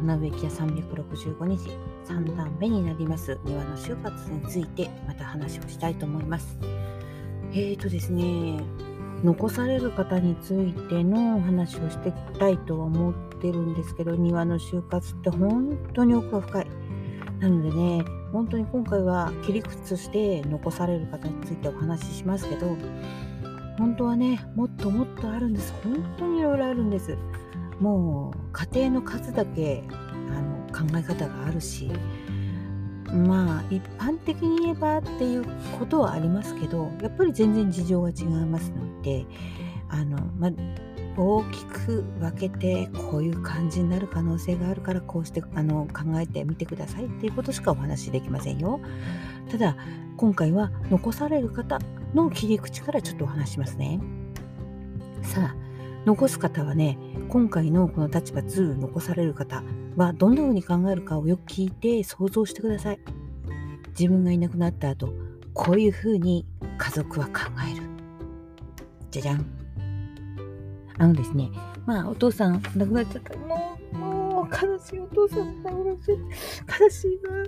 [0.00, 1.70] 花植木屋365日
[2.06, 6.58] 3段目になります庭の就活についてまた話をしたいと思います。
[7.52, 8.62] えーとですね、
[9.22, 16.66] 残される方についてのお話をしていきたいと思ってるんですけど、庭の就活って本当に奥が深い。
[17.40, 22.76] なのでね、本当に今回は切り口として残される方についてお話ししますけど、
[23.76, 25.74] 本当はね、もっともっとあるんです。
[25.84, 27.18] 本当にいろいろあるんです。
[27.80, 31.90] もう家庭の数だけあの考え方があるし
[33.12, 35.44] まあ一般的に言えばっていう
[35.78, 39.26] ことはありますけどやっぱり全然事情が違いますので
[39.88, 40.50] あの、ま
[41.16, 48.80] 大きく分けてこういう感じになる可能性があるからこうしてあの考えてみてくださいっていうことしかお話しできませんよ。
[49.50, 49.76] ただ
[50.16, 51.78] 今回は残される方
[52.14, 54.00] の切り口からちょっとお話しますね。
[55.22, 55.69] さあ
[56.06, 59.62] 残す方はね今回のこの立場2残される方
[59.96, 63.00] はどんな風に考えるかをよく聞いて想像してください。
[63.90, 65.12] 自分がいなくなった後
[65.52, 66.46] こういう風に
[66.78, 67.32] 家族は考
[67.70, 67.82] える。
[69.10, 69.44] じゃじゃん。
[70.98, 71.50] あのですね
[71.86, 73.36] まあお父さん亡くなっちゃった。
[73.38, 76.18] もうもう悲しいお父さん亡くなっちゃっ
[76.66, 77.44] た悲しいな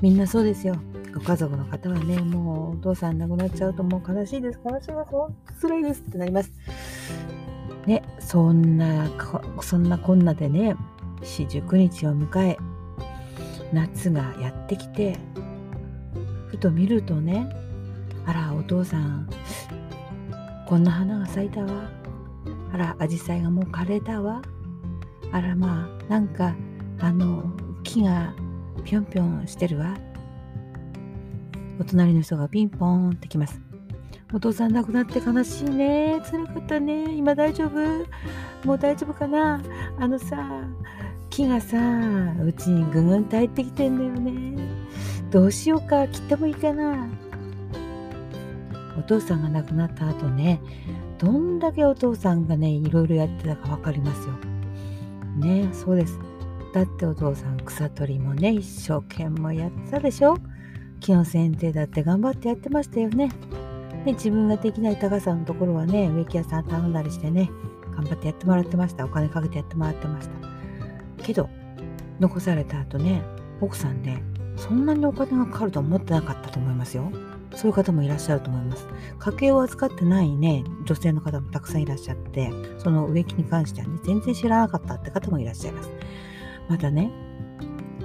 [0.00, 0.76] みんなそうですよ。
[1.12, 6.02] ご家族の方はね、もうお父さん亡くなっちゃうともう悲しいです、悲しいます、本当辛いです。
[6.02, 6.52] ってなります。
[7.86, 9.08] ね、そんな、
[9.62, 10.76] そんなこんなでね、
[11.22, 12.58] 四十九日を迎え、
[13.72, 15.16] 夏がやってきて、
[16.48, 17.48] ふと見るとね、
[18.26, 19.28] あら、お父さん、
[20.66, 21.90] こんな花が咲いたわ。
[22.72, 24.42] あら、アジサイがもう枯れたわ。
[25.32, 26.54] あら、まあ、なんか、
[27.00, 27.50] あの、
[27.82, 28.34] 木が
[28.84, 29.96] ぴょんぴょんしてるわ。
[31.80, 33.69] お隣の人がピンポーンってきます。
[34.32, 36.20] お父さん亡くなって悲しいね。
[36.30, 37.12] 辛かったね。
[37.12, 37.78] 今大丈夫？
[38.64, 39.60] もう大丈夫かな？
[39.98, 40.48] あのさ、
[41.30, 41.78] 木がさ、
[42.44, 44.62] うちにぐぐんと入ってきてんだよね。
[45.30, 46.06] どうしようか？
[46.06, 47.08] 切ってもいいかな？
[48.98, 50.60] お父さんが亡くなった後ね、
[51.18, 54.34] どんだけお父さんがね、いろいろやってたか分かりますよ。
[55.38, 56.18] ね、そうです。
[56.72, 60.36] だってお父さん草取りもね、一生懸命やってたでしょ？
[61.00, 63.30] 木の剪定だって頑張ってやってましたよね。
[64.04, 67.50] で自分ができない高さのところはね植木屋さん頼んだりしてね
[67.94, 69.04] 頑張ってやってもらってました。
[69.04, 71.24] お金かけてやってもらってました。
[71.24, 71.48] けど
[72.18, 73.22] 残された後ね
[73.60, 74.22] 奥さんね
[74.56, 77.10] そんなにお金がかかると思ってなかったと思いますよ。
[77.54, 78.86] そういう方もいらっしゃると思います。
[79.18, 85.90] 家計を扱ってないね女性の方もたくさんいらっしゃってその植木に関してはね全然知らなかったって方もいらっしゃいます。
[86.68, 87.10] またね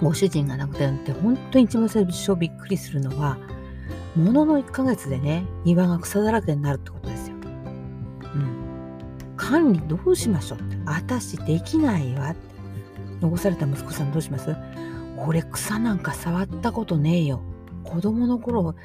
[0.02, 3.38] ご主人が亡くなって本当に一番最初びっくりするのは
[4.16, 7.36] ものの1ヶ月でね庭が草だらけになるってことですよ。
[7.36, 9.34] うん。
[9.36, 10.78] 管理どうしましょうって。
[10.86, 12.56] 私できないわって。
[13.22, 14.56] 残された息子さんどうします？
[15.18, 17.42] 俺草なんか触ったことねえよ。
[17.84, 18.76] 子供の頃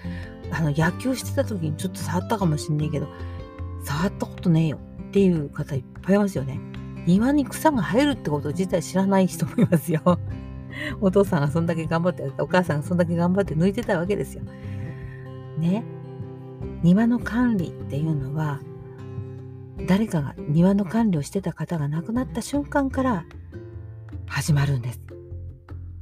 [0.53, 3.09] あの野球してた時にちょっと触ったかもしんねえけど
[3.85, 6.61] 触ったことねえよっていう方いっぱいいますよね。
[7.07, 10.03] 庭に草が生えるってこと自体知らない人もいますよ。
[11.01, 14.45] お父さんがそんだけ頑張ってお母さんがそんだけ頑張って抜いてたわけですよ。
[15.61, 15.85] ね
[16.83, 18.61] 庭の管理っていうのは
[19.87, 23.25] 誰かが庭の管理をしてた方が亡くなった瞬間から
[24.27, 25.01] 始まるんです。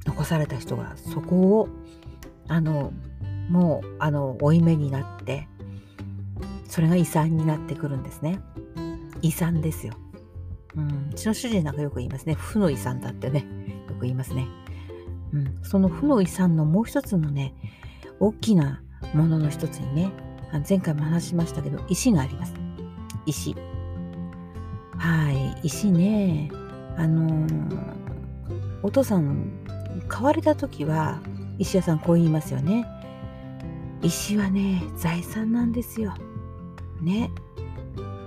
[0.05, 1.69] 残された人がそこを
[2.49, 2.93] あの
[3.51, 5.49] もうあの負い目になって
[6.67, 8.41] それが遺産になってくるんですね。
[9.23, 9.95] 遺産ですよ。
[10.77, 12.35] うん、うちの主人なんかよく言いますね。
[12.35, 13.47] 負の遺産だってね。
[13.89, 14.47] よく言いますね。
[15.33, 17.55] うん、その負の遺産のもう一つのね、
[18.21, 18.83] 大きな
[19.15, 20.13] ものの一つにね、
[20.69, 22.55] 前回も話しましたけど、石があります。
[23.27, 23.55] 石。
[24.97, 26.51] はい、石ね。
[26.97, 27.79] あのー、
[28.83, 29.51] お父さん、
[30.09, 31.21] 買われた時は、
[31.59, 32.87] 石屋さんこう言いますよね。
[34.03, 36.15] 石はね、財産なんですよ。
[37.01, 37.31] ね。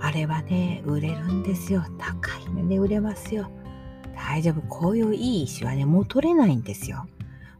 [0.00, 1.84] あれはね、売れるんですよ。
[1.98, 3.50] 高いので売れますよ。
[4.14, 4.62] 大丈夫。
[4.62, 7.06] こういういい石はね、もう取れないんですよ。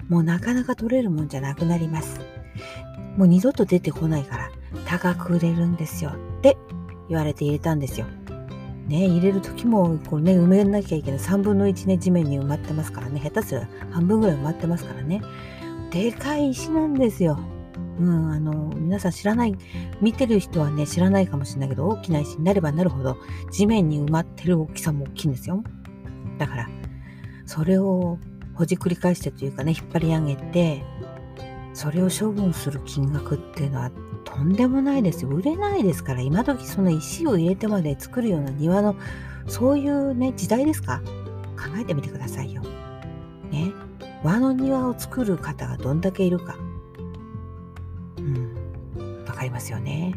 [0.08, 2.20] もうなかなか取れるもんじゃなくなります。
[3.17, 4.50] もう二度と出てこないから
[4.87, 6.56] 高く売れるんですよって
[7.09, 8.06] 言われて入れたんですよ。
[8.87, 15.23] ね、入れる時もこう、ね、埋めなきゃいけない3分の1ね地面に埋まってますからね下手すら半分ぐらい埋まってますからね
[15.91, 17.38] でかい石なんですよ。
[17.99, 19.55] うん、あの皆さん知らない
[20.00, 23.19] 見てる人はね知らないかもしれないけど大きな石になればなるほど
[23.50, 25.62] 地面に埋まってる大きさも大きいんですよ。
[26.38, 26.69] だから
[27.47, 28.19] それを
[28.55, 30.82] ほじくり返してというかね引っ張り上げて
[31.74, 33.90] それを処分する金額っていうのは
[34.24, 35.30] とんでもないですよ。
[35.30, 38.96] 売れないですから、今時その石を入れてまで作るような庭の、
[39.46, 41.02] そういうね、時代ですか？
[41.56, 42.62] 考えてみてくださいよ。
[43.50, 43.72] ね？
[44.22, 46.56] 和の庭を作る方がどんだけいるか。
[48.19, 49.24] うん。
[49.26, 50.14] わかりますよね。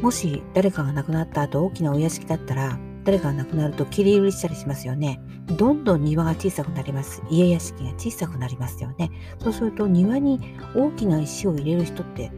[0.00, 5.20] もし誰かが亡くなった後大きなお屋敷だったら誰かが亡くなると切り売りしたりしますよね。
[5.46, 7.22] どんどん庭が小さくなります。
[7.30, 9.10] 家屋敷が小さくなりますよね。
[9.38, 10.40] そうすると庭に
[10.74, 12.32] 大きな石を入れる人って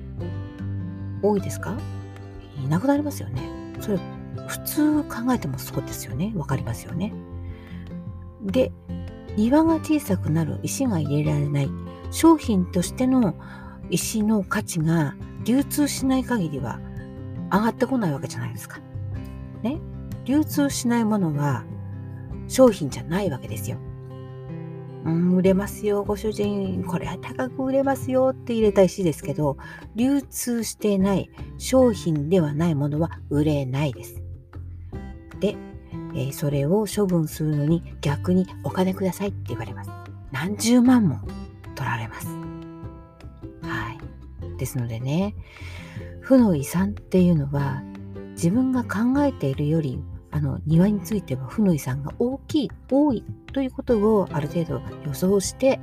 [1.22, 1.76] 多いですか？
[2.62, 3.42] いなくなりますよね。
[3.80, 3.98] それ
[4.46, 6.32] 普通考えてもそうですよね。
[6.36, 7.14] わかりますよね。
[8.42, 8.70] で、
[9.36, 11.70] 庭が小さくなる、石が入れられない、
[12.10, 13.34] 商品としての
[13.88, 16.78] 石の価値が流通しない限りは
[17.50, 18.80] 上がってこないわけじゃないですか。
[19.62, 19.78] ね。
[20.28, 21.64] 流通しないものは
[22.48, 23.78] 商品じゃないわけですよ。
[25.06, 29.56] うん、売れますよ、ご主人、これは高く売れますよって入れた石ですけど、
[29.96, 34.22] 流通してない商品ではないものは売れないです。
[35.40, 35.56] で、
[36.14, 39.90] えー、それを処分するのに逆にお金くださいって言われます。
[40.30, 41.20] 何十万も
[41.74, 42.26] 取られます。
[43.62, 44.58] はい。
[44.58, 45.34] ですのでね、
[46.20, 47.82] 負の遺産っていうのは
[48.32, 55.80] 自分が考えているよりあの庭については負の遺産が大きい多いということをある程度予想して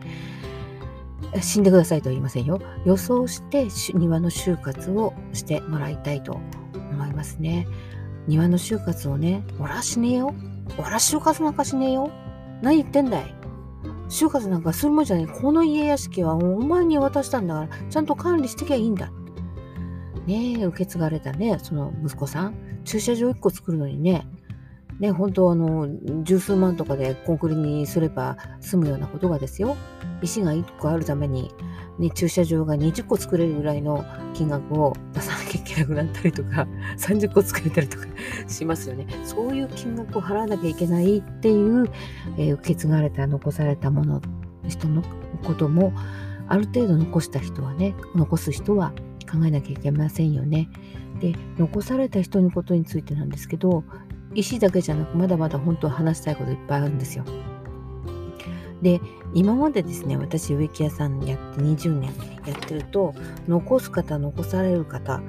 [1.42, 2.62] 死んでくださいとは言いませんよ。
[2.86, 6.39] 予想して庭の就活をしてもらいたいと
[6.74, 7.68] 思いますね。
[8.27, 10.33] 庭の就活をね俺はしねえよ。
[10.77, 12.12] 俺は就活なんかしねえよ。
[12.62, 13.36] 何言ってんだい。
[14.09, 19.12] 就活なんかするもんじゃないこの家屋敷はお前に渡したんだからちゃんと管理してきゃいいんだ。
[20.27, 22.56] ねえ受け継がれたねその息子さん。
[22.86, 24.27] 駐車場1個作るのにね
[25.00, 25.89] ね、本当あの、
[26.24, 29.75] 十数万とかでコンクリにすれば済むようなことがですよ。
[30.21, 31.51] 石が1個あるために、
[32.00, 38.06] ね、駐車場が20個作れるぐらいの金額を出さなきゃいけなくなったりとか、 30個作れたりとか
[38.47, 39.06] しますよね。
[39.25, 41.89] そういう金額を払わなきゃいけないっていう、
[42.38, 44.21] えー、受け継がれた、残されたもの、
[44.68, 45.03] 人の
[45.44, 45.94] ことも、
[46.47, 48.94] ある程度残した人はね、残す人は
[49.30, 50.69] 考えなきゃいけませんよね。
[51.19, 53.83] で、残された人のことについてなんですけど、
[54.35, 57.25] 石だけじゃなくまだまだ本当は話したいこといっぱいあるんですよ。
[58.81, 59.01] で
[59.33, 62.13] 今までですね私植木屋さんやって20年
[62.45, 63.15] やってると
[63.47, 65.21] 残す方残される方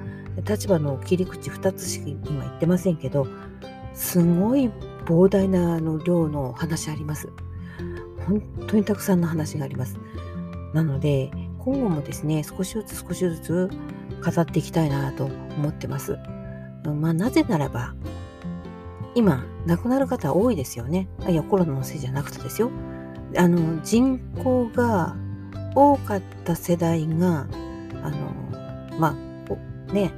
[0.47, 3.25] 立場の切り口2つしか今言ってませんけど
[3.93, 4.69] すごい
[5.05, 7.29] 膨大なあの量の話あります。
[8.27, 9.97] 本当にたくさんの話があります。
[10.73, 13.69] なので今後もですね少しずつ少しずつ
[14.23, 16.17] 語っていきたいなと思ってます。
[16.85, 17.95] まあ、なぜならば
[19.15, 21.07] 今、亡くなる方多いですよね。
[21.27, 22.69] いや、コロナのせいじゃなくてですよ。
[23.35, 25.15] あの、人口が
[25.75, 27.47] 多かった世代が、
[28.03, 28.17] あの、
[28.99, 29.15] ま
[29.89, 30.13] あ、ね、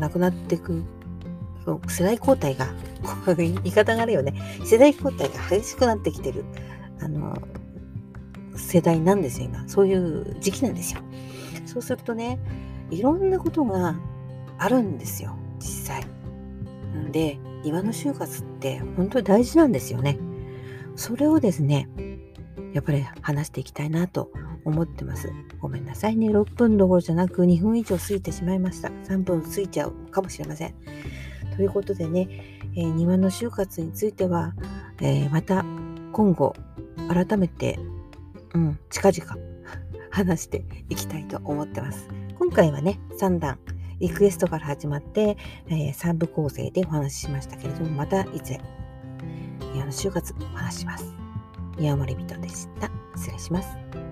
[0.00, 0.82] 亡くなっていく、
[1.88, 2.68] 世代交代が、
[3.36, 4.34] 言い方があるよね。
[4.64, 6.44] 世代交代が激しくなってきてる、
[7.00, 7.36] あの、
[8.56, 9.68] 世代なんですよ、今。
[9.68, 11.00] そういう時期なんですよ。
[11.66, 12.38] そうするとね、
[12.90, 13.96] いろんなことが
[14.58, 16.06] あるんですよ、実際。
[16.94, 20.18] なので、庭の就活って本当に大事なんですよね。
[20.94, 21.88] それをですね、
[22.72, 24.30] やっぱり話していきたいなと
[24.64, 25.32] 思ってます。
[25.58, 26.28] ごめんなさいね。
[26.28, 28.88] 6分どころじゃなく2分以上過ぎてしまいました。
[28.88, 30.74] 3分過ぎちゃうかもしれません。
[31.56, 32.28] ということでね、
[32.76, 34.54] えー、庭の就活については、
[35.00, 35.64] えー、また
[36.12, 36.54] 今後
[37.08, 37.80] 改めて、
[38.54, 39.42] うん、近々
[40.10, 42.06] 話していきたいと思ってます。
[42.38, 43.58] 今回はね、3段
[44.00, 45.36] リクエストから始まって、
[45.68, 48.60] えー、3部構成でお話ししましたけれども、またいずれ、
[49.72, 51.04] 宮の就活お話します。
[51.78, 52.90] 宮森人でした。
[53.16, 54.05] 失礼します。